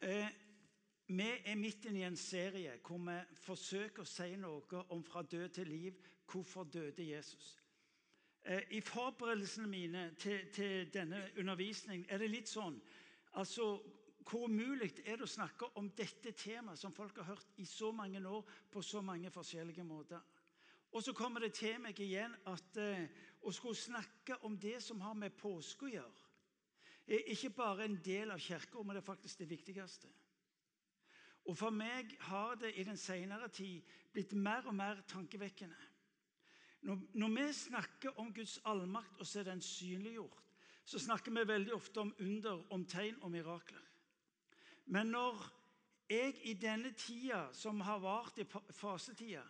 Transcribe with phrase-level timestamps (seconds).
[0.00, 0.26] Eh,
[1.06, 5.24] vi er midt inne i en serie hvor vi forsøker å si noe om fra
[5.26, 5.96] død til liv.
[6.28, 7.56] Hvorfor døde Jesus?
[8.44, 12.78] Eh, I forberedelsene mine til, til denne undervisningen er det litt sånn
[13.32, 13.78] altså,
[14.28, 17.90] Hvor umulig er det å snakke om dette temaet som folk har hørt i så
[17.92, 20.20] mange år på så mange forskjellige måter?
[20.92, 23.08] Og så kommer det til meg igjen at eh,
[23.40, 26.27] å skulle snakke om det som har med påske å gjøre,
[27.08, 30.08] er ikke bare en del av kirka, men det er faktisk det viktigste.
[31.48, 33.80] Og For meg har det i den senere tid
[34.12, 35.78] blitt mer og mer tankevekkende.
[36.84, 40.44] Når, når vi snakker om Guds allmakt og så er den synliggjort,
[40.84, 43.82] så snakker vi veldig ofte om under, om tegn og mirakler.
[44.86, 45.40] Men når
[46.08, 49.42] jeg i denne tida, som har vart i fasetida,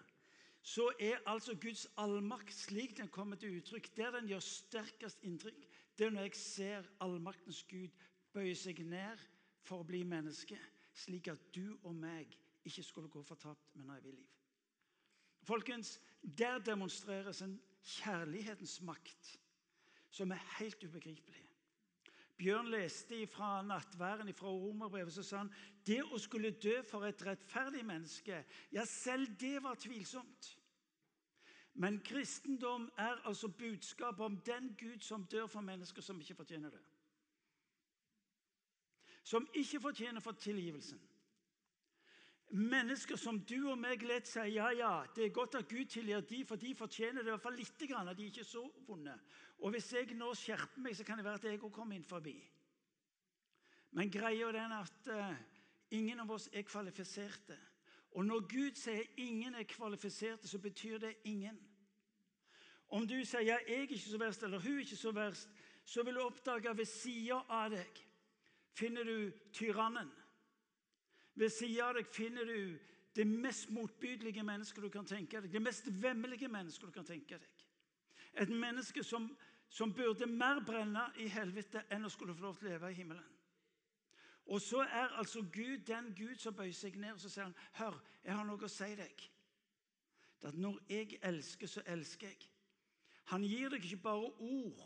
[0.63, 5.69] så er altså Guds allmakt slik den kommer til uttrykk, der den gjør sterkest inntrykk,
[5.99, 7.95] det er når jeg ser allmaktens Gud
[8.33, 9.19] bøye seg ned
[9.67, 10.59] for å bli menneske,
[10.95, 12.37] slik at du og meg
[12.69, 14.29] ikke skulle gå fortapt, men ha evig liv.
[15.49, 19.39] Folkens, Der demonstreres en kjærlighetens makt
[20.11, 21.45] som er helt ubegripelig.
[22.39, 25.53] Bjørn leste fra nattværen fra romerbrevet så sa han,
[25.87, 30.58] det å skulle dø for et rettferdig menneske, ja, selv det var tvilsomt.
[31.79, 36.71] Men kristendom er altså budskapet om den Gud som dør for mennesker som ikke fortjener
[36.75, 36.81] det.
[39.23, 41.01] Som ikke fortjener for tilgivelsen.
[42.51, 46.25] Mennesker som du og meg lett sier ja, ja, det er godt at Gud tilgir
[46.27, 49.15] de, for de fortjener det i hvert fall litt, at de ikke er så vonde.
[49.59, 52.05] Og Hvis jeg nå skjerper meg, så kan det være at jeg òg kommer inn
[52.09, 52.35] forbi.
[53.91, 55.35] Men greia er at uh,
[55.91, 57.59] ingen av oss er kvalifiserte.
[58.11, 61.59] Og når Gud sier 'ingen er kvalifiserte', så betyr det ingen.
[62.89, 65.49] Om du sier 'jeg er ikke så verst', eller 'hun er ikke så verst',
[65.85, 68.09] så vil du oppdage ved sida av deg
[68.73, 70.11] finner du tyrannen.
[71.35, 72.79] Ved sida av deg finner du
[73.17, 75.53] det mest motbydelige mennesket du kan tenke deg.
[75.53, 77.65] Det mest vemmelige mennesket du kan tenke deg.
[78.35, 79.37] Et menneske som,
[79.69, 82.99] som burde mer brenne i helvete enn å skulle få lov til å leve i
[83.01, 83.38] himmelen.
[84.49, 87.57] Og så er altså Gud den Gud som bøyer seg ned og så sier han,
[87.77, 89.31] 'Hør, jeg har noe å si deg.'
[90.41, 92.51] Det at når jeg elsker, så elsker jeg.
[93.25, 94.85] Han gir deg ikke bare ord,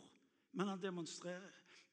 [0.53, 1.53] men han demonstrerer.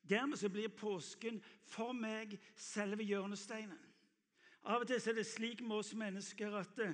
[0.09, 3.79] Dermed så blir påsken for meg selve hjørnesteinen.
[4.63, 6.94] Av og til er det slik med oss mennesker at uh,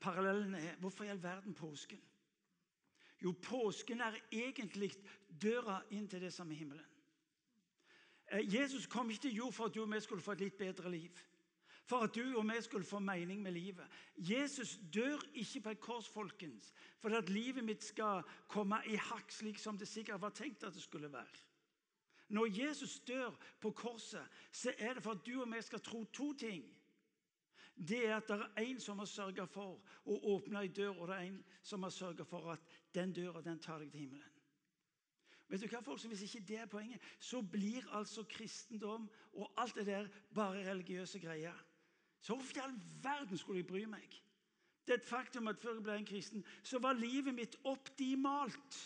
[0.00, 2.00] Parallellen er Hvorfor i all verden påsken?
[3.22, 4.92] Jo, påsken er egentlig
[5.42, 6.89] døra inn til det som er himmelen.
[8.30, 10.58] Eh, Jesus kom ikke til jord for at du og vi skulle få et litt
[10.58, 11.10] bedre liv.
[11.90, 13.86] For at du og vi skulle få mening med livet.
[14.16, 19.32] Jesus dør ikke på et kors folkens, for at livet mitt skal komme i hakk,
[19.32, 21.46] slik som det sikkert var tenkt at det skulle være.
[22.28, 26.04] Når Jesus dør på korset, så er det for at du og vi skal tro
[26.04, 26.62] to ting.
[27.74, 31.08] Det er at det er en som har sørga for å åpne ei dør, og
[31.08, 32.60] det er en som har sørga for at
[32.94, 34.39] den døra den tar deg til himmelen.
[35.50, 39.74] Vet du hva, folk, Hvis ikke det er poenget, så blir altså kristendom og alt
[39.74, 41.66] det der bare religiøse greier.
[42.20, 44.22] Så hvorfor i all verden skulle jeg bry meg?
[44.86, 48.78] Det er et faktum at før jeg ble en kristen, så var livet mitt optimalt.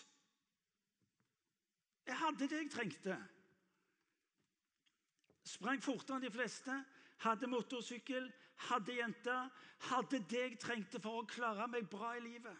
[2.07, 3.17] Jeg hadde det jeg trengte.
[5.45, 6.77] Sprang fortere enn de fleste,
[7.25, 8.31] hadde motorsykkel,
[8.69, 9.37] hadde jente.
[9.91, 12.57] Hadde det jeg trengte for å klare meg bra i livet.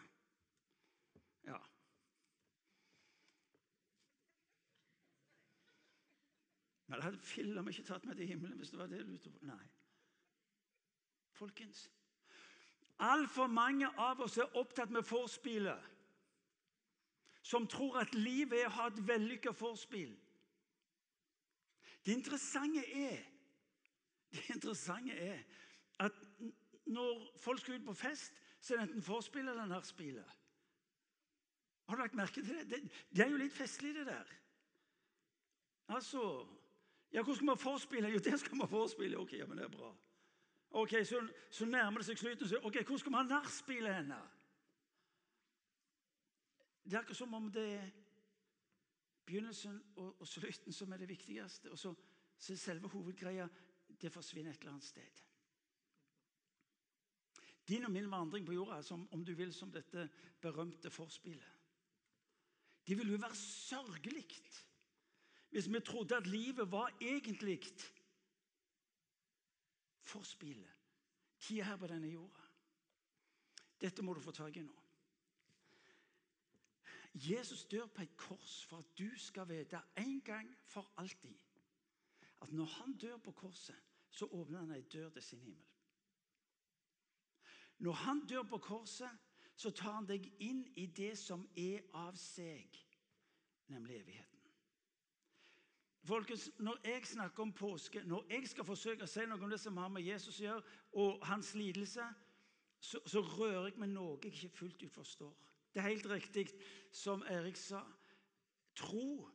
[1.45, 1.57] Ja,
[6.95, 9.41] Det hadde filler'n ikke tatt meg til himmelen hvis det var det du lurte på.
[9.49, 9.63] Nei.
[11.35, 11.89] Folkens,
[13.03, 15.91] altfor mange av oss er opptatt med vorspielet.
[17.45, 20.15] Som tror at livet er å ha et vellykka vorspiel.
[22.05, 23.19] Det interessante er
[24.35, 25.43] det interessante er
[25.99, 26.15] at
[26.85, 30.33] når folk skal ut på fest, så er det enten forspill eller nachspielet.
[31.85, 32.69] Har du lagt merke til det?
[32.69, 32.81] det?
[33.15, 34.31] Det er jo litt festlig, det der.
[35.87, 36.21] Altså
[37.15, 38.09] ja, hvor skal vi forspille?
[38.11, 39.19] Jo, det skal vi forspille.
[39.19, 39.95] Ok, ja, men det er bra.
[40.69, 42.49] Ok, Så, så nærmer det seg slutten.
[42.49, 44.17] Så, ok, Hvor skal vi ha nachspielet henne?
[46.83, 47.85] Det er akkurat som om det er
[49.25, 51.71] begynnelsen og, og slutten som er det viktigste.
[51.71, 51.93] Og så,
[52.37, 53.47] så selve hovedgreia
[54.01, 55.23] det forsvinner et eller annet sted.
[57.67, 60.09] Din og min vandring på jorda som, om du vil, som dette
[60.41, 61.51] berømte forspillet.
[62.87, 64.27] Det vil jo være sørgelig
[65.49, 67.61] hvis vi trodde at livet var egentlig
[70.03, 70.71] forspillet.
[71.39, 72.41] Tida her på denne jorda.
[73.81, 74.75] Dette må du få tak i nå.
[77.15, 81.35] Jesus dør på et kors for at du skal vite en gang for alltid
[82.41, 83.75] at når han dør på korset,
[84.09, 85.65] så åpner han ei dør til sin himmel.
[87.77, 89.09] Når han dør på korset,
[89.55, 92.77] så tar han deg inn i det som er av seg,
[93.71, 94.34] nemlig evigheten.
[96.05, 99.59] Folkens, Når jeg snakker om påske, når jeg skal forsøke å si noe om det
[99.59, 100.63] som har med Jesus å gjøre,
[101.01, 102.05] og hans lidelse,
[102.79, 105.33] så, så rører jeg med noe jeg ikke fullt ut forstår.
[105.73, 106.45] Det er helt riktig
[106.93, 107.81] som Erik sa.
[108.77, 109.25] Tro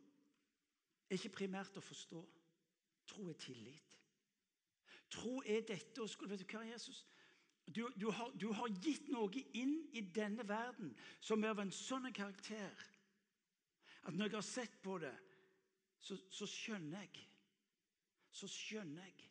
[1.11, 2.23] er ikke primært å forstå.
[3.11, 3.97] Tro er tillit.
[5.11, 7.03] Tro er dette å skulle Vet du hva, Jesus?
[7.67, 11.75] Du, du, har, du, har, gitt noe inn i denne verden som er av en
[11.75, 12.87] sånn karakter
[14.07, 15.13] at når jeg har sett på det,
[16.01, 17.27] så, så skjønner jeg
[18.31, 19.31] Så skjønner jeg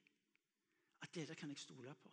[1.02, 2.10] at dette kan jeg stole på.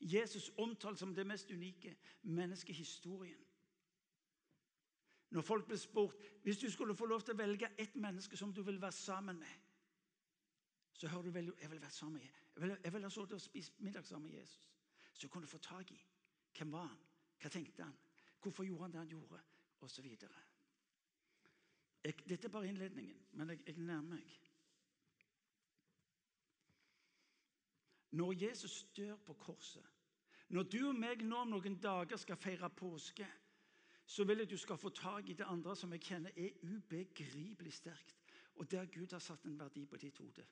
[0.00, 3.44] Jesus omtalt som det mest unike menneskehistorien.
[5.30, 8.52] Når folk blir spurt hvis du skulle få lov til å velge ett menneske som
[8.54, 9.54] du vil være sammen med,
[10.92, 13.32] så hører du vel jeg vil være sammen med Jeg vil, jeg vil ha sittet
[13.32, 14.72] og spist middag sammen med Jesus.
[15.12, 16.00] Så kunne du få tak i
[16.56, 16.98] hvem var han,
[17.38, 17.94] hva tenkte han,
[18.42, 19.40] hvorfor gjorde han det han gjorde,
[19.80, 20.06] osv.
[22.04, 24.36] Dette er bare innledningen, men jeg, jeg nærmer meg.
[28.10, 29.84] Når Jesus dør på korset
[30.48, 33.26] Når du og meg nå om noen dager skal feire påske,
[34.08, 37.72] så vil jeg du skal få tak i det andre som jeg kjenner er ubegripelig
[37.72, 38.16] sterkt,
[38.56, 40.46] og der Gud har satt en verdi på ditt hode.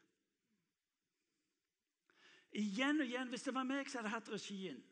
[2.53, 4.83] Igjen og igjen, Hvis det var meg som hadde hatt regien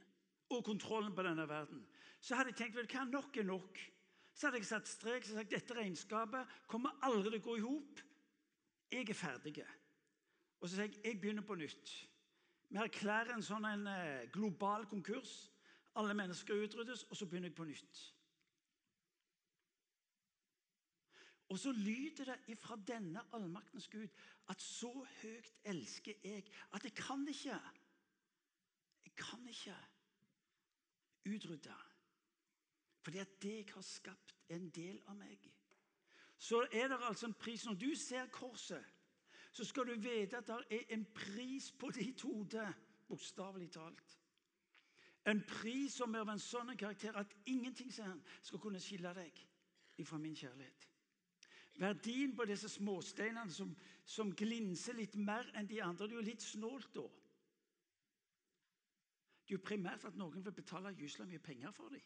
[0.48, 1.84] og kontrollen på denne verden,
[2.20, 3.78] så hadde jeg tenkt vel, hva nok er nok.
[4.34, 7.64] Så hadde jeg satt strek og sagt dette regnskapet kommer aldri til å gå i
[7.64, 8.02] hop.
[8.90, 9.62] Jeg er ferdig.
[10.60, 11.94] Og så sier jeg jeg begynner på nytt.
[12.70, 15.34] Vi erklærer en sånn en eh, global konkurs.
[15.94, 18.00] Alle mennesker utryddes, og så begynner jeg på nytt.
[21.52, 24.10] Og så lyder det ifra denne allmaktens Gud
[24.50, 24.90] at så
[25.20, 26.42] høyt elsker jeg
[26.74, 27.58] at jeg kan ikke
[29.04, 29.76] Jeg kan ikke
[31.30, 31.74] utrydde.
[33.04, 35.42] Fordi at det jeg har skapt, en del av meg.
[36.40, 37.64] Så er det altså en pris.
[37.66, 38.84] Når du ser korset,
[39.52, 42.64] så skal du vite at det er en pris på ditt hode,
[43.08, 44.14] bokstavelig talt.
[45.26, 49.44] En pris som er av en sånn karakter at ingenting han, skal kunne skille deg
[50.04, 50.88] fra min kjærlighet.
[51.80, 53.72] Verdien på disse småsteinene som,
[54.04, 57.06] som glinser litt mer enn de andre, det er jo litt snålt da.
[59.44, 62.04] Det er jo primært at noen vil betale gysla mye penger for dem.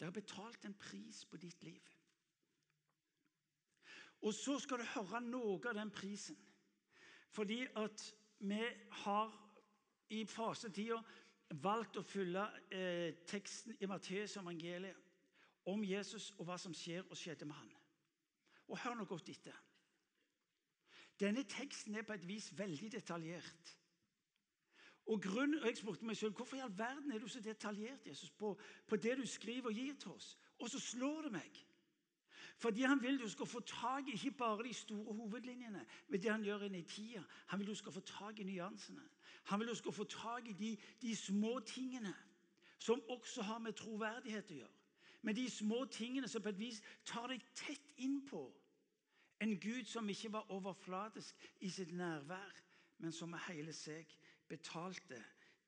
[0.00, 1.88] Det har betalt en pris på ditt liv.
[4.24, 6.38] Og så skal du høre noe av den prisen.
[7.28, 8.04] Fordi at
[8.40, 8.62] vi
[9.04, 9.34] har
[10.08, 10.96] i fasetida
[11.60, 17.18] valgt å følge eh, teksten i Matteus evangeliet om Jesus og hva som skjer og
[17.20, 17.74] skjedde med han.
[18.72, 19.56] Og Hør nå godt etter.
[21.20, 23.76] Denne teksten er på et vis veldig detaljert.
[25.10, 28.06] Og, grunn, og Jeg spurte meg selv hvorfor i all verden er du så detaljert
[28.06, 28.52] Jesus, på,
[28.86, 30.38] på det du skriver og gir til oss.
[30.58, 31.64] Og så slår det meg.
[32.56, 36.30] Fordi Han vil du skal få tak i ikke bare de store hovedlinjene, med det
[36.30, 37.24] han gjør inn i tida.
[37.46, 39.02] Han vil du skal få tak i nyansene.
[39.44, 42.14] Han vil du skal få tak i de, de små tingene
[42.78, 44.78] som også har med troverdighet å gjøre.
[45.22, 48.44] Men de små tingene som på et vis tar deg tett innpå.
[49.40, 52.62] En Gud som ikke var overflatisk i sitt nærvær,
[52.98, 54.19] men som er hele seg
[54.50, 55.18] betalte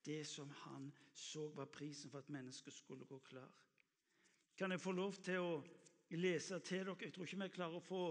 [0.04, 3.50] det som han så var prisen for at mennesket skulle gå klar.
[4.58, 5.62] Kan jeg få lov til å
[6.10, 6.96] lese til dere?
[7.00, 8.02] Jeg tror ikke vi klarer å få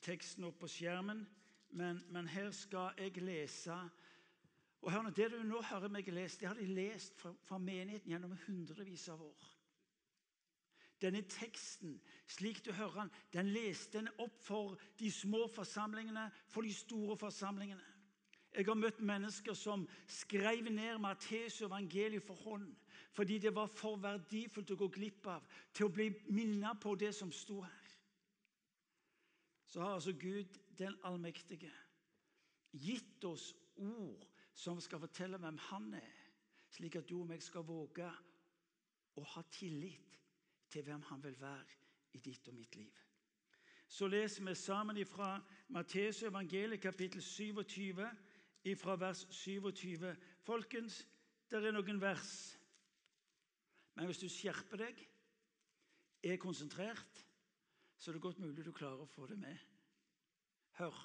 [0.00, 1.24] teksten opp på skjermen,
[1.70, 3.76] men, men her skal jeg lese.
[4.80, 7.58] Og hør nå, Det du nå hører meg lese, det har de lest fra, fra
[7.58, 9.46] menigheten gjennom hundrevis av år.
[11.02, 16.66] Denne teksten, slik du hører den, den leste en opp for de små forsamlingene, for
[16.66, 17.97] de store forsamlingene.
[18.56, 22.70] Jeg har møtt mennesker som skrev ned Matteus evangeliet for hånd
[23.18, 27.10] fordi det var for verdifullt å gå glipp av til å bli minnet på det
[27.16, 27.88] som sto her.
[29.66, 31.72] Så har altså Gud den allmektige
[32.72, 34.22] gitt oss ord
[34.54, 36.14] som skal fortelle hvem Han er,
[36.70, 38.06] slik at du og meg skal våge
[39.18, 40.18] å ha tillit
[40.70, 41.76] til hvem han vil være
[42.14, 42.94] i ditt og mitt liv.
[43.88, 45.38] Så leser vi sammen fra
[45.72, 48.08] Matteus evangeliet kapittel 27,
[48.76, 50.16] fra vers 27.
[50.44, 51.08] Folkens,
[51.50, 52.32] det er noen vers.
[53.94, 55.00] Men hvis du skjerper deg,
[56.22, 57.24] er konsentrert,
[57.98, 59.58] så er det godt mulig du klarer å få det med.
[60.78, 60.98] Hør.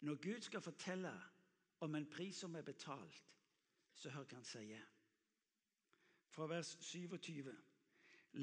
[0.00, 1.12] Når Gud skal fortelle
[1.80, 3.22] om en pris som er betalt,
[3.94, 4.82] så hør hva han sier.
[6.34, 7.52] Fra vers 27.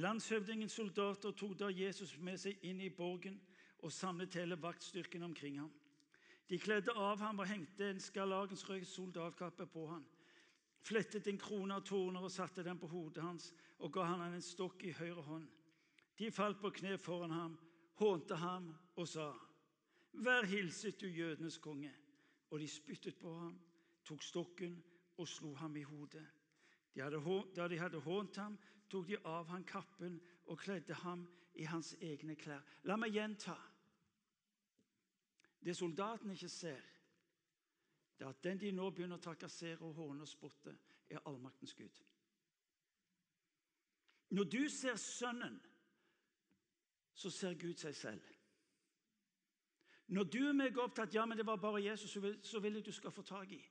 [0.02, 3.36] Landshøvdingens soldater tok da Jesus med seg inn i borgen
[3.84, 5.74] og samlet hele vaktstyrken omkring ham.
[6.54, 10.04] De kledde av ham og hengte en skarlagensrød soldatkappe på ham,
[10.86, 13.48] flettet en krone av torner og satte den på hodet hans
[13.80, 15.48] og ga han en stokk i høyre hånd.
[16.22, 17.58] De falt på kne foran ham,
[17.98, 19.32] hånte ham og sa,
[20.14, 21.90] Vær hilset, du jødenes konge.
[22.52, 23.58] Og de spyttet på ham,
[24.06, 24.78] tok stokken
[25.18, 26.28] og slo ham i hodet.
[26.94, 27.24] De hadde,
[27.58, 28.62] da de hadde hånt ham,
[28.94, 31.26] tok de av ham kappen og kledde ham
[31.58, 32.62] i hans egne klær.
[32.86, 33.58] La meg gjenta.
[35.64, 36.82] Det soldatene ikke ser,
[38.18, 40.76] det er at den de nå begynner å trakassere og håne og spotte,
[41.10, 42.02] er allmaktens Gud.
[44.34, 45.60] Når du ser Sønnen,
[47.14, 48.30] så ser Gud seg selv.
[50.08, 52.92] Når du er meg opptatt ja, men det var bare Jesus, så vil jeg du
[52.92, 53.62] skal få tak i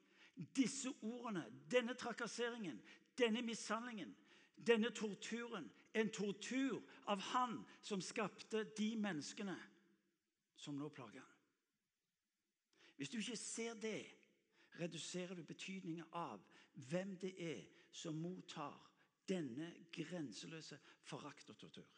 [0.56, 2.80] disse ordene, denne trakasseringen,
[3.18, 4.14] denne mishandlingen,
[4.56, 5.70] denne torturen.
[5.94, 9.58] En tortur av Han som skapte de menneskene
[10.56, 11.31] som nå plager han.
[12.96, 14.06] Hvis du ikke ser det,
[14.80, 16.40] reduserer du betydningen av
[16.88, 18.78] hvem det er som mottar
[19.28, 21.88] denne grenseløse forakt og tortur.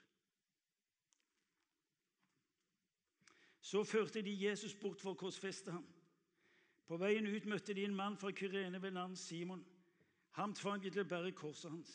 [3.65, 5.87] Så førte de Jesus bort for å korsfeste ham.
[6.85, 9.63] På veien ut møtte de en mann fra Kyrene ved navn Simon.
[10.37, 11.95] Ham tvang de til å bære korset hans.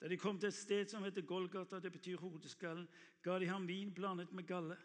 [0.00, 2.86] Da de kom til et sted som heter Golgata, det betyr hodeskallen,
[3.22, 4.78] ga de ham vin blandet med galle.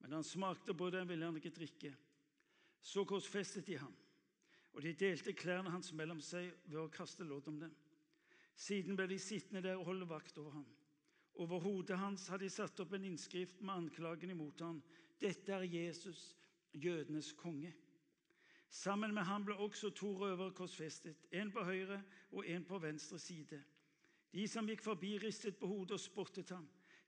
[0.00, 1.92] Men han smakte på den, ville han ikke drikke.
[2.86, 3.94] Så korsfestet de ham,
[4.72, 7.72] og de delte klærne hans mellom seg ved å kaste lodd om dem.
[8.54, 10.68] Siden ble de sittende der og holde vakt over ham.
[11.42, 14.78] Over hodet hans hadde de satt opp en innskrift med anklagen imot ham.
[15.20, 16.30] Dette er Jesus,
[16.72, 17.74] jødenes konge.
[18.70, 21.98] Sammen med ham ble også to røvere korsfestet, en på høyre
[22.32, 23.60] og en på venstre side.
[24.32, 26.66] De som gikk forbi, ristet på hodet og spottet ham.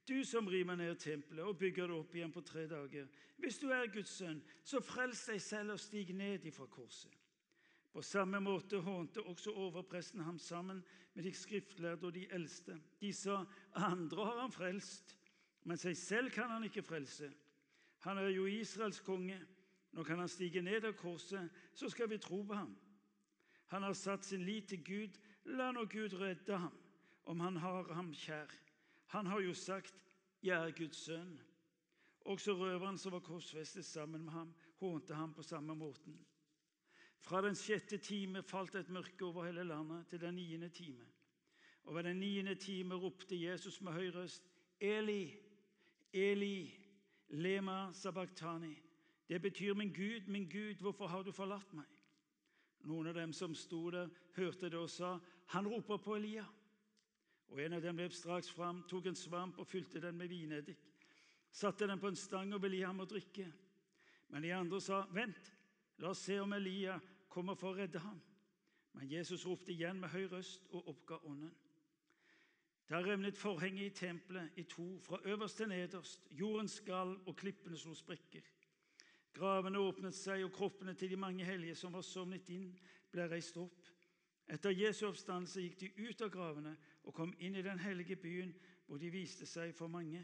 [0.09, 3.05] Du som river ned tempelet og bygger det opp igjen på tre dager.
[3.37, 7.13] Hvis du er Guds sønn, så frels deg selv og stig ned ifra korset.
[7.93, 10.81] På samme måte hånte også overpresten ham sammen
[11.13, 12.79] med de skriftlærde og de eldste.
[13.01, 15.17] De sa, 'Andre har han frelst,
[15.63, 17.33] men seg selv kan han ikke frelse.'
[17.99, 19.39] Han er jo Israels konge.
[19.91, 22.77] Nå kan han stige ned av korset, så skal vi tro på ham.
[23.67, 25.19] Han har satt sin lit til Gud.
[25.45, 26.73] La nå Gud redde ham,
[27.25, 28.68] om han har ham kjær.
[29.09, 30.05] Han har jo sagt,
[30.43, 31.39] 'Jeg er Guds sønn'.
[32.25, 36.25] Også røveren som var korsfestet sammen med ham, hånte ham på samme måten.
[37.17, 41.05] Fra den sjette time falt et mørke over hele landet til den niende time.
[41.83, 44.49] Og ved den niende time ropte Jesus med høy røst,
[44.81, 45.33] 'Eli,
[46.13, 46.73] Eli,
[47.29, 48.81] lema sabachthani'.
[49.29, 51.99] Det betyr 'Min Gud, min Gud, hvorfor har du forlatt meg?'
[52.79, 56.58] Noen av dem som sto der, hørte det og sa, 'Han roper på Elia.'
[57.49, 60.79] Og En av dem løp straks fram, tok en svamp og fylte den med vineddik.
[61.51, 63.47] Satte den på en stang og ville gi ham å drikke.
[64.29, 65.53] Men de andre sa, 'Vent,
[65.97, 68.21] la oss se om Elia kommer for å redde ham.'
[68.93, 71.55] Men Jesus ropte igjen med høy røst og oppga ånden.
[72.89, 76.27] Da revnet forhenget i tempelet i to, fra øverst til nederst.
[76.31, 78.41] Jorden skalv, og klippene slo sprekker.
[79.33, 82.71] Gravene åpnet seg, og kroppene til de mange hellige som var sovnet inn,
[83.11, 83.91] ble reist opp.
[84.49, 86.73] Etter Jesu oppstandelse gikk de ut av gravene
[87.09, 88.51] og kom inn i den hellige byen,
[88.85, 90.21] hvor de viste seg for mange.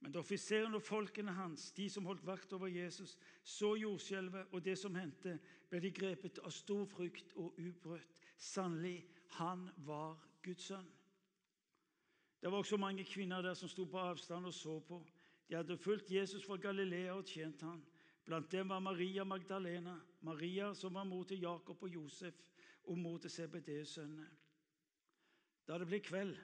[0.00, 4.64] Men da offiseren og folkene hans, de som holdt vakt over Jesus, så jordskjelvet og
[4.64, 5.38] det som hendte,
[5.70, 8.20] ble de grepet av stor frykt og ubrøtt.
[8.36, 9.00] Sannelig,
[9.40, 10.86] han var Guds sønn.
[12.38, 15.00] Det var også mange kvinner der som sto på avstand og så på.
[15.48, 17.80] De hadde fulgt Jesus fra Galilea og tjent ham.
[18.28, 22.44] Blant dem var Maria Magdalena, Maria som var mor til Jakob og Josef
[22.84, 24.28] og mor til Sebedeus sønnene.
[25.68, 26.36] Da det ble kveld,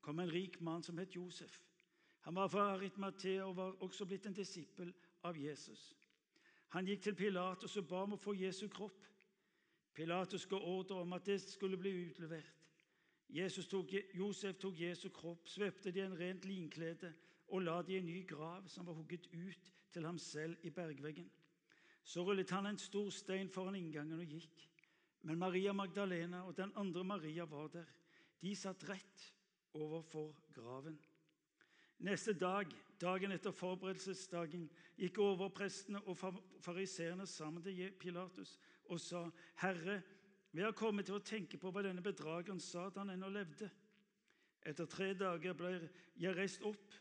[0.00, 1.60] kom en rik mann som het Josef.
[2.24, 4.92] Han var fra Aritmatea og var også blitt en disippel
[5.28, 5.92] av Jesus.
[6.72, 9.04] Han gikk til Pilatus og ba om å få Jesu kropp.
[9.92, 12.58] Pilatus ga ordre om at det skulle bli utlevert.
[13.68, 17.12] Tok, Josef tok Jesu kropp, svøpte det i en rent linklede
[17.48, 20.70] og la det i en ny grav som var hugget ut til ham selv i
[20.70, 21.30] bergveggen.
[22.04, 24.68] Så rullet han en stor stein foran inngangen og gikk.
[25.22, 27.88] Men Maria Magdalena og den andre Maria var der.
[28.42, 29.26] De satt rett
[29.78, 30.98] overfor graven.
[32.02, 32.66] Neste dag,
[32.98, 34.64] dagen etter forberedelsesdagen,
[34.98, 36.18] gikk overprestene og
[36.64, 38.56] fariseerne sammen til Pilatus
[38.90, 39.30] og sa,
[39.62, 40.02] 'Herre,
[40.52, 43.70] vi har kommet til å tenke på hva denne bedrageren sa da han ennå levde.'
[44.66, 46.92] Etter tre dager ble jeg reist opp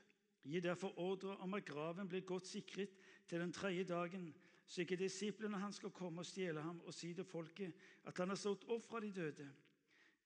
[0.44, 2.94] Gi derfor ordre om at graven blir godt sikret
[3.30, 4.32] til den tredje dagen,
[4.66, 7.76] så ikke disiplene hans skal komme og stjele ham og si til folket
[8.10, 9.50] at han har stått opp fra de døde.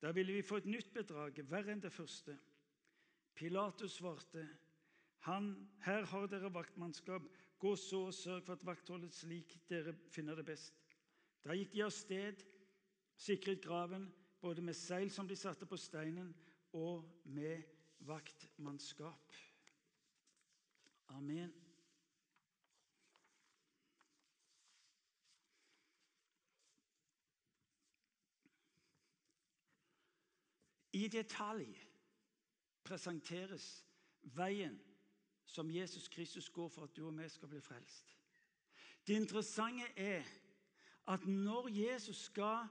[0.06, 2.36] Da ville vi få et nytt bedrag, verre enn det første.
[3.34, 4.44] Pilatus svarte,
[5.26, 5.48] han,
[5.82, 7.26] her har dere vaktmannskap,
[7.60, 10.76] Gå så og sørg for at vaktholdet slik dere finner det best.
[11.42, 12.44] Da gikk de av sted,
[13.18, 14.10] sikret graven,
[14.44, 16.34] både med seil som de satte på steinen,
[16.76, 17.64] og med
[18.06, 19.34] vaktmannskap.
[21.16, 21.54] Amen.
[30.96, 31.68] I detalj
[32.86, 33.66] presenteres
[34.36, 34.78] veien
[35.46, 38.16] som Jesus Kristus går for at du og vi skal bli frelst.
[39.08, 40.24] Det interessante er
[41.08, 42.68] at når Jesus skal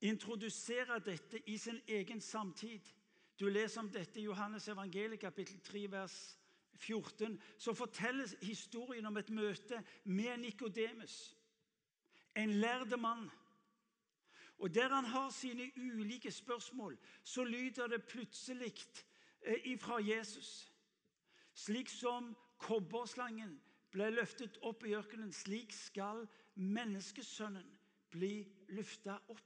[0.00, 2.80] introdusere dette i sin egen samtid
[3.40, 6.38] Du leser om dette i Johannes evangeliet kapittel 3 vers
[6.74, 7.40] 14.
[7.58, 11.36] Så fortelles historien om et møte med Nikodemus,
[12.36, 13.30] en lærde mann.
[14.58, 18.74] Og Der han har sine ulike spørsmål, så lyder det plutselig
[19.42, 20.72] eh, ifra Jesus.
[21.54, 27.66] Slik som kobberslangen ble løftet opp i ørkenen, slik skal menneskesønnen
[28.10, 29.42] bli løfta opp.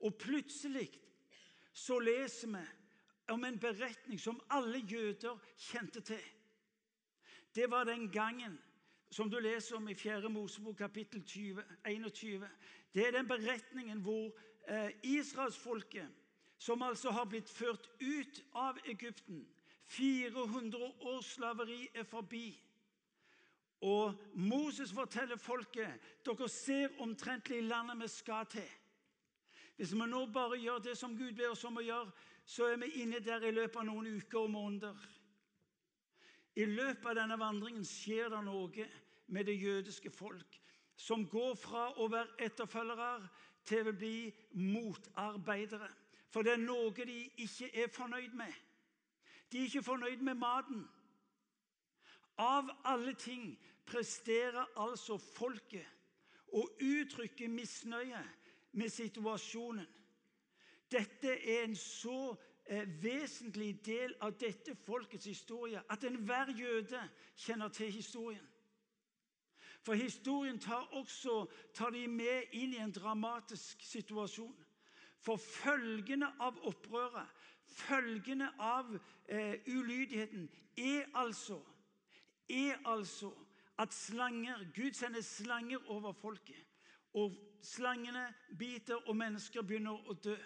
[0.00, 0.90] Og plutselig
[1.72, 2.64] så leser vi
[3.32, 6.22] om en beretning som alle jøder kjente til.
[7.54, 8.58] Det var den gangen
[9.10, 10.28] som du leser om i 4.
[10.28, 12.48] Mosebok kapittel 20, 21.
[12.94, 14.32] Det er den beretningen hvor
[15.02, 16.08] israelsfolket,
[16.58, 19.44] som altså har blitt ført ut av Egypten
[19.86, 22.48] 400 års slaveri er forbi.
[23.86, 28.70] Og Moses forteller folket dere ser omtrentlig landet vi skal til.
[29.76, 32.10] Hvis vi nå bare gjør det som Gud ber oss om å gjøre,
[32.46, 34.96] så er vi inne der i løpet av noen uker og måneder.
[36.56, 38.86] I løpet av denne vandringen skjer det noe
[39.26, 40.60] med det jødiske folk,
[40.96, 43.28] som går fra å være etterfølgere
[43.66, 45.88] til å bli motarbeidere.
[46.30, 48.52] For det er noe de ikke er fornøyd med.
[49.52, 50.86] De er ikke fornøyd med maten.
[52.38, 53.54] Av alle ting
[53.86, 55.86] presterer altså folket
[56.52, 58.20] å uttrykke misnøye
[58.76, 59.86] med situasjonen.
[60.92, 67.00] Dette er en så eh, vesentlig del av dette folkets historie at enhver jøde
[67.34, 68.44] kjenner til historien.
[69.86, 74.56] For historien tar også tar de med inn i en dramatisk situasjon.
[75.22, 77.30] For følgene av opprøret,
[77.70, 78.90] følgene av
[79.28, 81.60] eh, ulydigheten, er altså,
[82.50, 83.30] er altså
[83.78, 86.66] at slanger, Gud sender slanger over folket.
[87.14, 88.26] Og slangene
[88.58, 90.36] biter, og mennesker begynner å dø.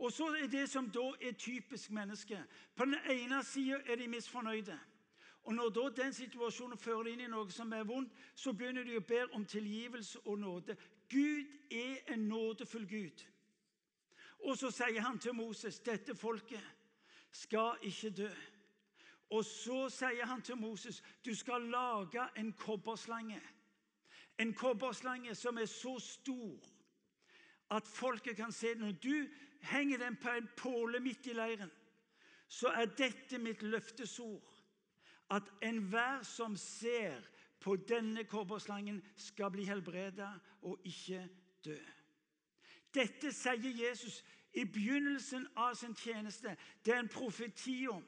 [0.00, 2.40] Og så er det som da er typisk menneske.
[2.74, 4.78] På den ene sida er de misfornøyde.
[5.48, 8.98] Og Når da den situasjonen fører inn i noe som er vondt, så begynner de
[9.00, 10.76] å be om tilgivelse og nåde.
[11.08, 13.24] Gud er en nådefull Gud.
[14.44, 16.62] Og så sier han til Moses dette folket
[17.32, 18.28] skal ikke dø.
[19.30, 23.40] Og så sier han til Moses du skal lage en kobberslange
[24.38, 26.66] en kobberslange som er så stor
[27.74, 28.80] at folket kan se den.
[28.86, 29.28] Når du
[29.60, 31.70] henger den på en påle midt i leiren,
[32.48, 34.57] så er dette mitt løftesord.
[35.30, 37.20] At enhver som ser
[37.60, 40.28] på denne kobberslangen, skal bli helbreda
[40.62, 41.28] og ikke
[41.64, 41.78] dø.
[42.94, 44.22] Dette sier Jesus
[44.56, 46.56] i begynnelsen av sin tjeneste.
[46.84, 48.04] Det er en profeti om.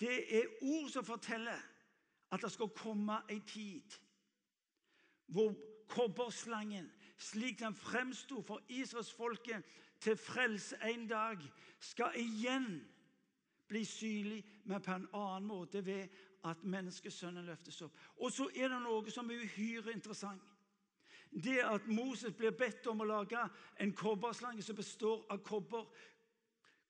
[0.00, 1.58] Det er ord som forteller
[2.30, 3.98] at det skal komme ei tid
[5.30, 5.54] hvor
[5.90, 9.66] kobberslangen, slik den fremsto for israelsfolket
[10.00, 11.38] til frelse en dag,
[11.80, 12.80] skal igjen
[13.68, 16.08] bli synlig, men på en annen måte ved
[16.44, 17.96] at menneskesønnen løftes opp.
[18.16, 20.42] Og så er det noe som er uhyre interessant.
[21.30, 23.42] Det at Moses blir bedt om å lage
[23.80, 25.86] en kobberslange som består av kobber.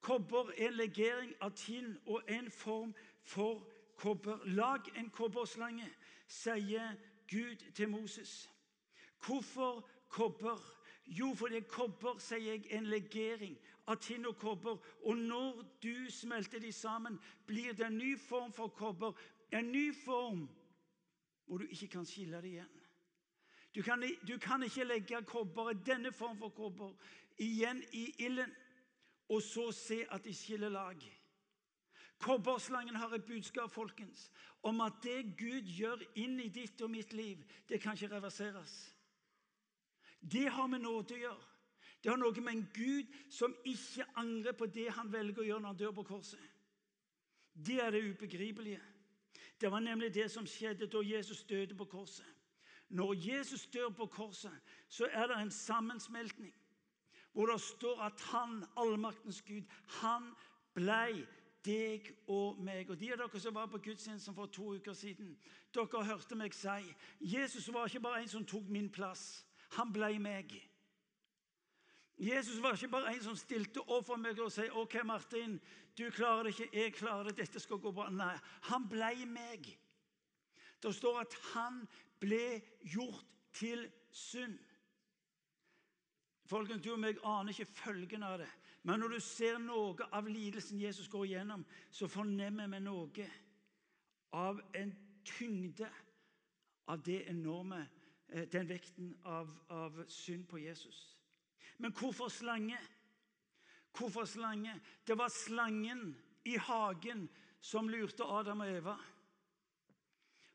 [0.01, 3.67] Kobber er en legering av tinn og en form for
[4.01, 4.41] kobber.
[4.47, 5.89] Lag en kobberslange,
[6.27, 6.95] sier
[7.29, 8.49] Gud til Moses.
[9.27, 10.57] Hvorfor kobber?
[11.05, 13.59] Jo, fordi kobber sier jeg, en legering
[13.91, 14.79] av tinn og kobber.
[15.05, 19.13] Og når du smelter de sammen, blir det en ny form for kobber.
[19.53, 20.49] En ny form
[21.47, 22.77] hvor du ikke kan skille det igjen.
[23.75, 26.95] Du kan, du kan ikke legge kobber, denne form for kobber
[27.39, 28.53] igjen i ilden
[29.31, 31.03] og så se at de skiller lag.
[32.21, 34.31] Kobberslangen har et budskap folkens,
[34.63, 38.75] om at det Gud gjør inn i ditt og mitt liv, det kan ikke reverseres.
[40.21, 41.47] Det har med nåde å gjøre.
[42.03, 45.63] Det har noe med en Gud som ikke angrer på det han velger å gjøre
[45.63, 46.43] når han dør på korset.
[47.53, 48.81] Det er det ubegripelige.
[49.61, 52.27] Det var nemlig det som skjedde da Jesus døde på korset.
[52.89, 56.55] Når Jesus dør på korset, så er det en sammensmeltning
[57.33, 60.33] hvor det står at han, allmaktens Gud, han
[60.75, 61.27] blei
[61.65, 62.91] deg og meg.
[62.91, 65.37] Og De av dere som var på gudstjenesten for to uker siden,
[65.75, 69.47] dere hørte meg si Jesus var ikke bare en som tok min plass.
[69.77, 70.57] Han ble meg.
[72.21, 75.55] Jesus var ikke bare en som stilte opp for meg og sa OK, Martin,
[75.97, 78.11] du klarer det ikke, jeg klarer det, dette skal gå bra.
[78.13, 78.35] Nei,
[78.69, 79.71] han ble meg.
[80.83, 81.79] Det står at han
[82.21, 82.61] ble
[82.93, 83.25] gjort
[83.57, 84.59] til synd.
[86.51, 88.51] Folkens, Du og meg aner ikke følgen av det.
[88.83, 93.27] Men når du ser noe av lidelsen Jesus går igjennom, så fornemmer vi noe
[94.37, 94.93] av en
[95.25, 95.89] tyngde
[96.91, 97.87] av det enorme,
[98.29, 101.20] eh, den vekten av, av synd på Jesus.
[101.79, 102.79] Men hvorfor slange?
[103.97, 104.75] Hvorfor slange?
[105.07, 107.29] Det var slangen i hagen
[107.61, 108.97] som lurte Adam og Eva.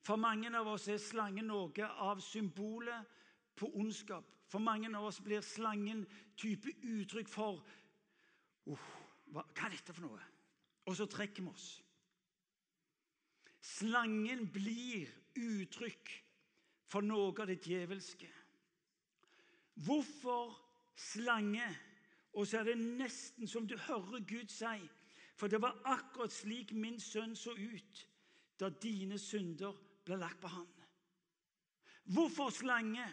[0.06, 3.10] For mange av oss er slangen noe av symbolet
[3.58, 4.28] på ondskap.
[4.52, 6.04] For mange av oss blir slangen
[6.38, 7.64] type uttrykk for
[8.70, 8.86] oh,
[9.34, 10.22] hva, hva, er dette for noe?
[10.86, 11.70] Og så trekker vi oss.
[13.66, 15.10] Slangen blir
[15.42, 16.12] uttrykk
[16.86, 18.30] for noe av det djevelske.
[19.86, 20.54] Hvorfor
[20.96, 21.68] slange?
[22.36, 24.78] Og så er det nesten som du hører Gud si,
[25.36, 28.02] for det var akkurat slik min sønn så ut
[28.60, 30.68] da dine synder ble lagt på han.
[32.06, 33.06] Hvorfor slange?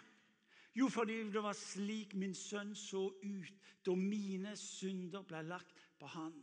[0.74, 6.06] Jo, fordi det var slik min sønn så ut da mine synder ble lagt på
[6.06, 6.34] han.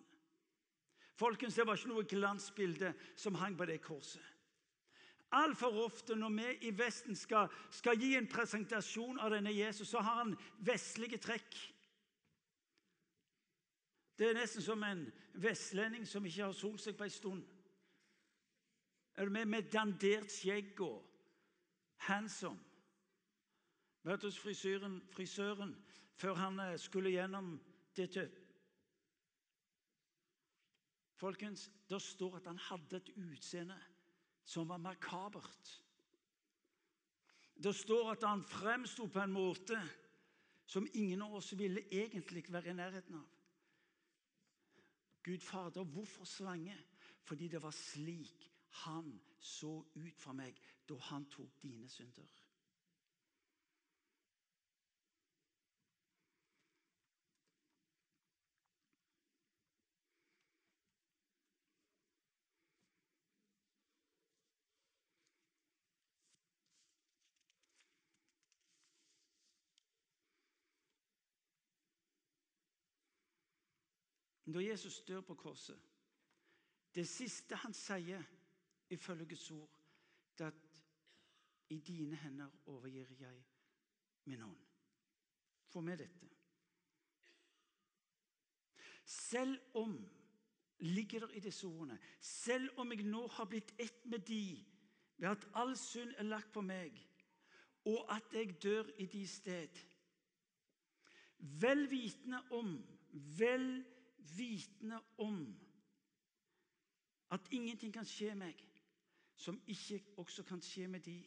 [1.20, 4.24] Folkens, Det var ikke noe glansbilde som hang på det korset.
[5.32, 10.02] Altfor ofte når vi i Vesten skal, skal, gi en presentasjon av denne Jesus, så
[10.02, 10.34] har han
[10.66, 11.58] vestlige trekk.
[14.18, 15.06] Det er nesten som en
[15.40, 17.44] vestlending som ikke har solt seg på en stund.
[19.16, 21.06] Er du med med dandert skjegg og
[22.08, 22.60] handsome?
[24.04, 25.76] Vært hos frisøren, frisøren
[26.20, 27.58] før han eh, skulle gjennom
[27.96, 28.30] dette.
[31.20, 33.76] Folkens, Det står at han hadde et utseende
[34.44, 35.82] som var makabert.
[37.64, 39.80] Det står at han fremsto på en måte
[40.70, 43.28] som ingen av oss ville egentlig være i nærheten av.
[45.24, 46.78] Gud Fader, hvorfor slange?
[47.24, 48.48] Fordi det var slik
[48.86, 50.56] han så ut for meg
[50.90, 52.30] da han tok dine synder.
[74.50, 75.80] Når Jesus dør på korset
[76.96, 78.24] Det siste han sier
[78.90, 79.74] ifølge Guds ord,
[80.38, 80.80] det er at
[81.70, 83.44] i dine hender overgir jeg
[84.26, 84.58] min hånd.
[85.70, 86.30] Få med dette.
[89.06, 89.94] Selv om
[90.80, 94.66] ligger det i disse ordene Selv om jeg nå har blitt ett med de
[95.18, 96.98] ved at all synd er lagt på meg,
[97.86, 99.86] og at jeg dør i de sted
[101.62, 102.74] Vel vitende om,
[103.38, 103.99] vel vitende
[104.38, 105.42] vitende om
[107.32, 108.66] at ingenting kan skje meg
[109.40, 111.20] som ikke også kan skje med de,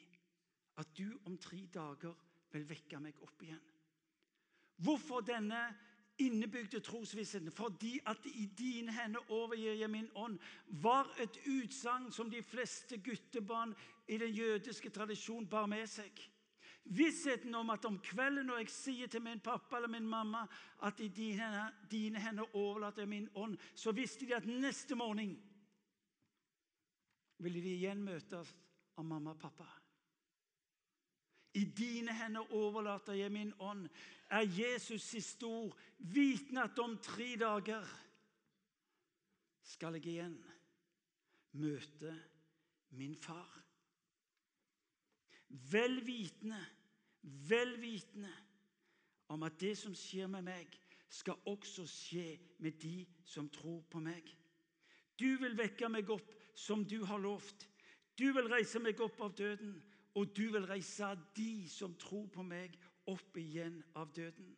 [0.77, 2.17] at du om tre dager
[2.53, 3.63] vil vekke meg opp igjen.
[4.83, 5.61] Hvorfor denne
[6.21, 7.53] innebygde trosvissheten?
[7.55, 10.39] Fordi at i dine hender overgir jeg min ånd,
[10.83, 13.75] var et utsagn som de fleste guttebarn
[14.09, 16.13] i den jødiske tradisjon bar med seg.
[16.85, 20.43] Vissheten om at om kvelden når jeg sier til min pappa eller min mamma
[20.83, 25.37] at i dine, dine hender overlater jeg min ånd, så visste de at neste morgen
[27.43, 28.51] ville de igjen møtes
[28.99, 29.69] av mamma og pappa.
[31.55, 33.87] I dine hender overlater jeg min ånd,
[34.33, 37.89] er Jesus siste ord, vitende at om tre dager
[39.75, 40.39] skal jeg igjen
[41.61, 42.15] møte
[42.97, 43.62] min far.
[45.53, 46.61] Vel vitende,
[47.23, 48.33] vel vitende
[49.29, 50.79] om at det som skjer med meg,
[51.13, 54.25] skal også skje med de som tror på meg.
[55.21, 57.69] Du vil vekke meg opp som du har lovt.
[58.17, 59.77] Du vil reise meg opp av døden,
[60.17, 62.75] og du vil reise de som tror på meg,
[63.11, 64.53] opp igjen av døden.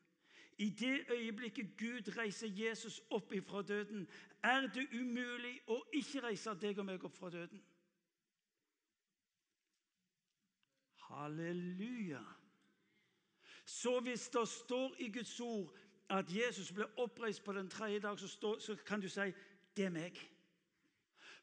[0.58, 4.06] I det øyeblikket Gud reiser Jesus opp ifra døden,
[4.42, 7.62] er det umulig å ikke reise deg og meg opp fra døden.
[11.14, 12.22] Halleluja.
[13.64, 15.74] Så hvis det står i Guds ord
[16.10, 19.32] at Jesus ble oppreist på den tredje dag, så, står, så kan du si
[19.76, 20.18] det er meg.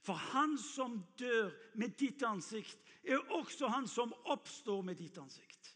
[0.02, 5.76] For han som dør med ditt ansikt, er også han som oppstår med ditt ansikt.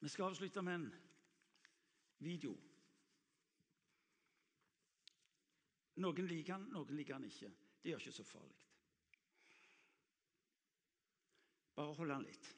[0.00, 0.94] Vi skal avslutte med en
[2.18, 2.65] video.
[6.02, 7.50] Noen liker han, noen liker han ikke.
[7.80, 8.62] Det gjør ikke så farlig.
[11.76, 12.52] Bare hold han litt.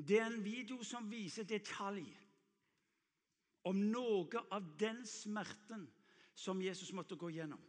[0.00, 2.06] Det er en video som viser detalj
[3.68, 5.84] om noe av den smerten
[6.32, 7.60] som Jesus måtte gå gjennom.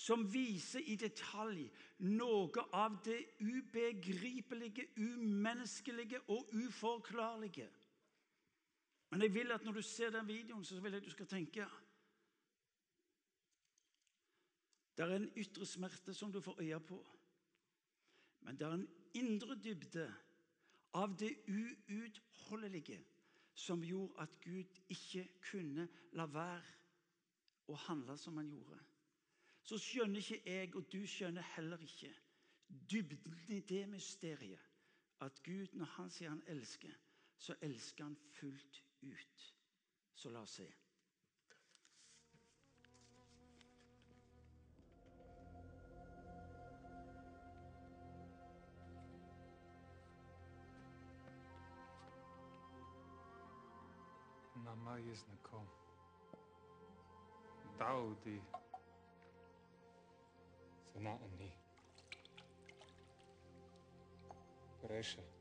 [0.00, 1.66] Som viser i detalj
[2.08, 7.68] noe av det ubegripelige, umenneskelige og uforklarlige.
[9.10, 11.26] Men jeg vil at når du ser den videoen, så vil jeg at du skal
[11.26, 11.66] tenke
[14.96, 16.98] Det er en ytre smerte som du får øye på.
[18.40, 20.14] Men det er en indre dybde
[20.94, 22.98] av det uutholdelige
[23.54, 26.62] som gjorde at Gud ikke kunne la være
[27.68, 28.78] å handle som han gjorde.
[29.62, 32.12] Så skjønner ikke jeg, og du skjønner heller ikke,
[32.68, 34.68] dybden i det mysteriet.
[35.20, 36.92] At Gud, når han sier han elsker,
[37.38, 39.54] så elsker han fullt ut.
[40.14, 40.72] Så la oss se.
[54.54, 55.66] Nama je znakom.
[57.78, 58.42] Daudi.
[60.84, 61.52] Sana'ani.
[64.82, 65.22] Resha.
[65.22, 65.39] Die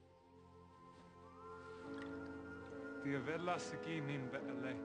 [3.03, 4.75] Tiavella sikinin be'ale.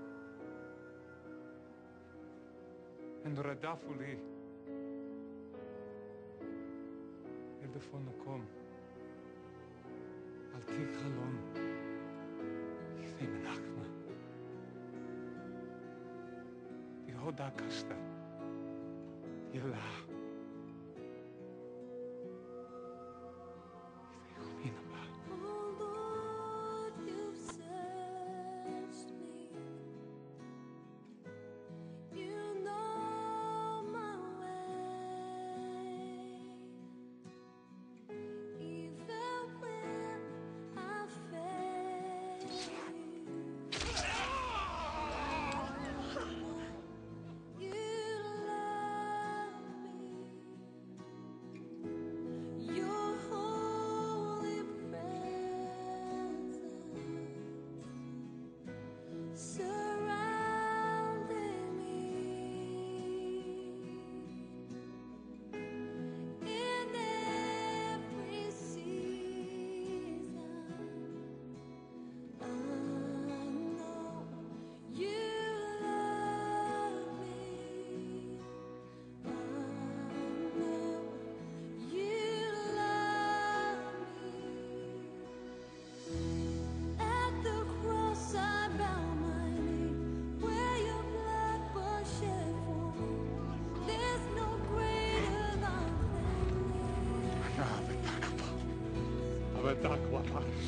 [3.25, 4.19] And radafuli.
[7.63, 8.47] El defono com.
[10.55, 11.39] Al tig halon.
[13.01, 13.85] Yifei menachma.
[17.09, 17.95] Yehoda kasta.
[19.53, 20.14] Yelah.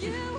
[0.01, 0.36] You.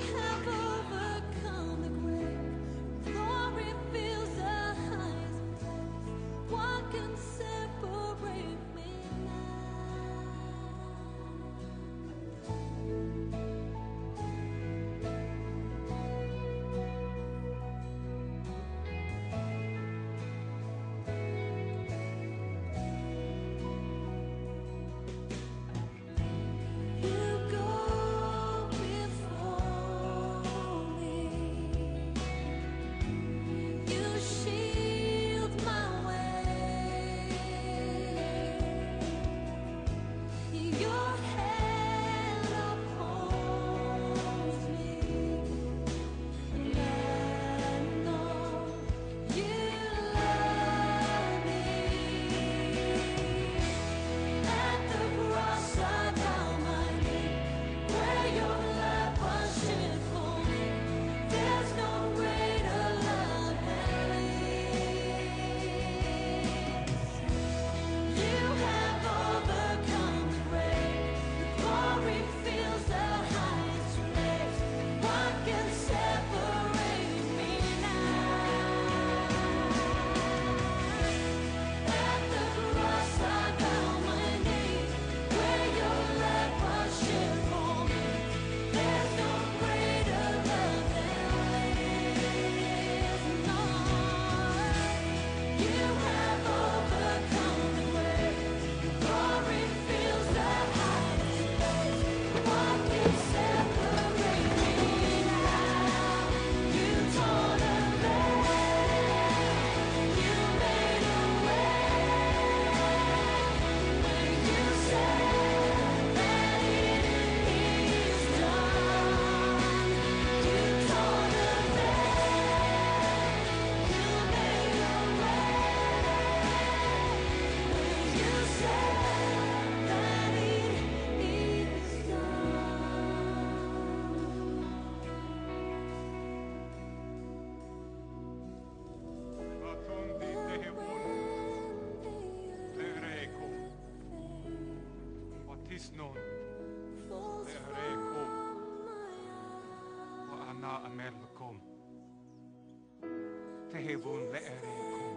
[153.87, 155.15] Evon le'erekum.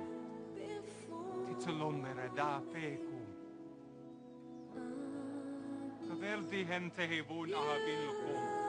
[1.47, 3.27] Titzalom merada pekum.
[6.07, 8.60] Taverdi hem tehevon ahavilkum.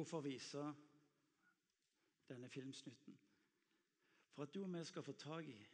[0.00, 0.74] Hvorfor vise
[2.28, 3.18] denne filmsnutten?
[4.32, 5.66] For at du og vi skal få tak i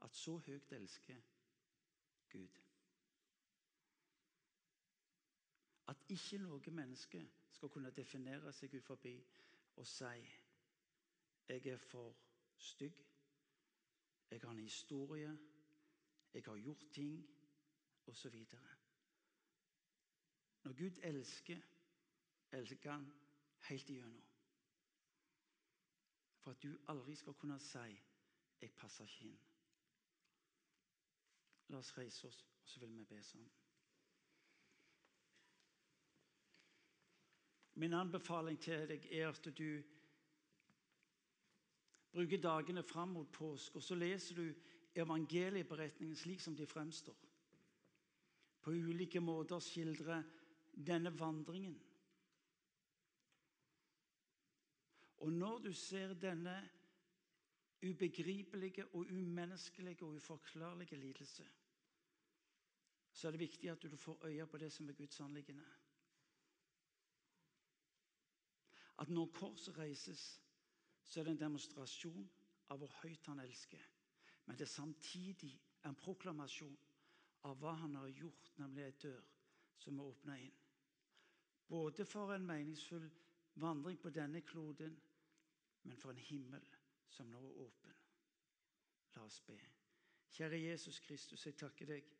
[0.00, 1.20] at så høyt elsker
[2.32, 2.48] Gud.
[5.88, 9.14] At ikke noe menneske skal kunne definere seg ut forbi
[9.76, 10.04] og si
[11.48, 12.16] 'Jeg er for
[12.56, 13.04] stygg',
[14.30, 15.38] 'Jeg har en historie',
[16.34, 17.28] 'Jeg har gjort ting',
[18.06, 18.46] osv.
[20.62, 21.60] Når Gud elsker,
[22.54, 23.12] elsker han
[23.68, 24.22] helt igjennom.
[26.40, 28.00] For at du aldri skal kunne si
[28.60, 29.38] 'Jeg passer ikke inn'.
[31.68, 33.52] La oss reise oss, og så vil vi be sammen.
[37.74, 39.82] Min anbefaling til deg er at du
[42.12, 44.54] bruker dagene fram mot påske, og så leser du
[44.94, 47.16] evangelieberetningen slik som de fremstår.
[48.60, 50.22] På ulike måter skildrer
[50.86, 51.82] denne vandringen.
[55.24, 56.54] Og når du ser denne
[57.80, 61.46] ubegripelige og umenneskelige og uforklarlige lidelse,
[63.12, 65.64] så er det viktig at du får øye på det som er Guds anliggende.
[68.98, 70.42] At når korset reises,
[71.02, 72.28] så er det en demonstrasjon
[72.68, 73.80] av hvor høyt han elsker.
[74.44, 75.54] Men det er samtidig
[75.84, 76.76] en proklamasjon
[77.48, 79.24] av hva han har gjort, nemlig ei dør
[79.78, 80.60] som er åpna inn.
[81.68, 83.08] Både for en meningsfull
[83.54, 85.00] vandring på denne kloden,
[85.84, 86.68] men for en himmel
[87.08, 87.96] som nå er åpen.
[89.14, 89.58] La oss be.
[90.34, 92.12] Kjære Jesus Kristus, jeg takker deg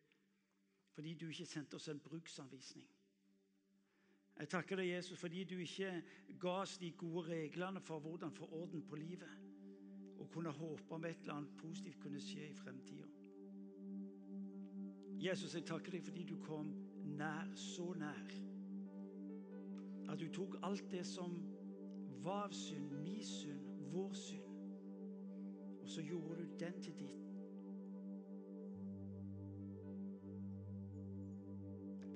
[0.94, 2.86] fordi du ikke sendte oss en bruksanvisning.
[4.38, 5.90] Jeg takker deg, Jesus, fordi du ikke
[6.40, 9.30] ga oss de gode reglene for hvordan få orden på livet
[10.18, 13.06] og kunne håpe om et eller annet positivt kunne skje i fremtida.
[15.24, 16.70] Jesus, jeg takker deg fordi du kom
[17.18, 18.34] nær, så nær,
[20.10, 21.38] at du tok alt det som
[22.24, 24.54] var av synd, min synd, vår synd,
[25.82, 27.20] og så gjorde du den til ditt.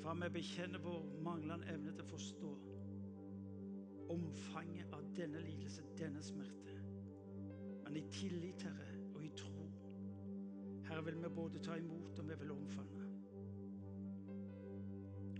[0.02, 2.52] Far, vi bekjenner vår manglende evne til å forstå
[4.08, 6.76] omfanget av denne lidelse, denne smerte.
[7.84, 9.66] Men i tillit, Herre, og i tro.
[10.88, 13.04] Herre, vil vi både ta imot og vi vil omfavne.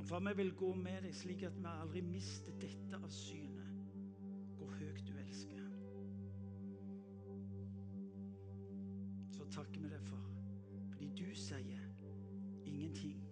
[0.09, 3.58] For vi vil gå med deg slik at vi aldri mister dette av syne.
[11.49, 11.80] Sier
[12.64, 13.22] ingenting,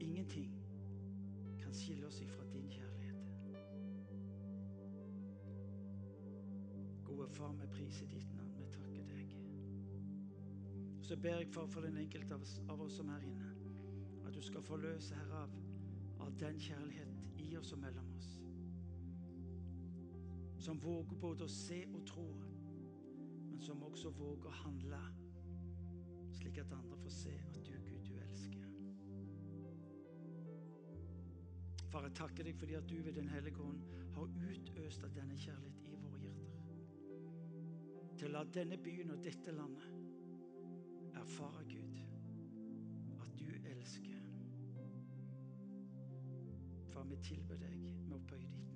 [0.00, 0.52] ingenting
[1.58, 3.16] kan skille oss ifra din kjærlighet.
[7.04, 8.52] Gode far, vi priser ditt navn.
[8.58, 9.32] Vi takker deg.
[11.02, 12.34] Så ber jeg for, for den enkelte
[12.68, 13.52] av oss, som er inne,
[14.26, 15.56] at du skal forløse herav av,
[16.26, 18.32] av den kjærlighet i oss og mellom oss.
[20.58, 22.26] Som våger både å se og tro,
[23.46, 25.00] men som også våger å handle,
[26.46, 28.66] slik at andre får se at du, Gud, du elsker.
[31.90, 33.80] Far, jeg takker deg fordi at du ved Den hellige ånd
[34.14, 36.52] har utøst av denne kjærlighet i våre hjerter.
[38.16, 41.98] Til å la denne byen og dette landet erfare, Gud,
[43.18, 44.22] at du elsker.
[46.92, 48.75] Far, vi tilber deg med å opphøye ditt